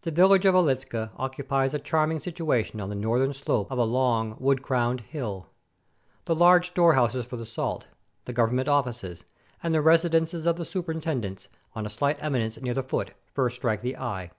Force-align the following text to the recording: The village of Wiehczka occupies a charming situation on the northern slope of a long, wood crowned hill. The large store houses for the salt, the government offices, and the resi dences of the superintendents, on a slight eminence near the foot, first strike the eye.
The 0.00 0.10
village 0.10 0.46
of 0.46 0.54
Wiehczka 0.54 1.10
occupies 1.18 1.74
a 1.74 1.78
charming 1.78 2.18
situation 2.18 2.80
on 2.80 2.88
the 2.88 2.94
northern 2.94 3.34
slope 3.34 3.70
of 3.70 3.76
a 3.76 3.84
long, 3.84 4.34
wood 4.38 4.62
crowned 4.62 5.02
hill. 5.02 5.48
The 6.24 6.34
large 6.34 6.68
store 6.68 6.94
houses 6.94 7.26
for 7.26 7.36
the 7.36 7.44
salt, 7.44 7.86
the 8.24 8.32
government 8.32 8.68
offices, 8.70 9.24
and 9.62 9.74
the 9.74 9.80
resi 9.80 10.08
dences 10.08 10.46
of 10.46 10.56
the 10.56 10.64
superintendents, 10.64 11.48
on 11.74 11.84
a 11.84 11.90
slight 11.90 12.16
eminence 12.22 12.58
near 12.58 12.72
the 12.72 12.82
foot, 12.82 13.10
first 13.34 13.56
strike 13.56 13.82
the 13.82 13.98
eye. 13.98 14.30